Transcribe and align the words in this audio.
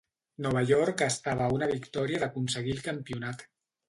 Nova 0.43 0.61
York 0.69 1.03
estava 1.07 1.45
a 1.47 1.49
una 1.57 1.67
victòria 1.73 2.21
d'aconseguir 2.23 2.73
el 2.77 2.81
campionat. 2.89 3.45